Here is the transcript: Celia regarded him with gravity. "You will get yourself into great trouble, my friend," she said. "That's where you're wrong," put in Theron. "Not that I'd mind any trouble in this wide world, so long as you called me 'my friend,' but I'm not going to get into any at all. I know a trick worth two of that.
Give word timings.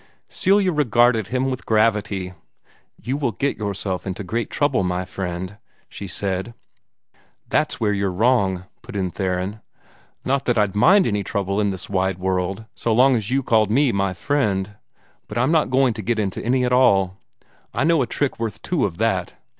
Celia 0.29 0.71
regarded 0.71 1.27
him 1.27 1.51
with 1.51 1.63
gravity. 1.63 2.33
"You 2.99 3.17
will 3.17 3.33
get 3.33 3.57
yourself 3.59 4.07
into 4.07 4.23
great 4.23 4.49
trouble, 4.49 4.81
my 4.83 5.05
friend," 5.05 5.59
she 5.89 6.07
said. 6.07 6.55
"That's 7.47 7.79
where 7.79 7.93
you're 7.93 8.11
wrong," 8.11 8.63
put 8.81 8.95
in 8.95 9.11
Theron. 9.11 9.61
"Not 10.25 10.45
that 10.45 10.57
I'd 10.57 10.73
mind 10.75 11.05
any 11.05 11.23
trouble 11.23 11.61
in 11.61 11.69
this 11.69 11.87
wide 11.87 12.17
world, 12.17 12.65
so 12.73 12.91
long 12.91 13.15
as 13.15 13.29
you 13.29 13.43
called 13.43 13.69
me 13.69 13.91
'my 13.91 14.15
friend,' 14.15 14.73
but 15.27 15.37
I'm 15.37 15.51
not 15.51 15.69
going 15.69 15.93
to 15.93 16.01
get 16.01 16.17
into 16.17 16.43
any 16.43 16.65
at 16.65 16.73
all. 16.73 17.17
I 17.71 17.83
know 17.83 18.01
a 18.01 18.07
trick 18.07 18.39
worth 18.39 18.59
two 18.63 18.85
of 18.87 18.97
that. 18.97 19.35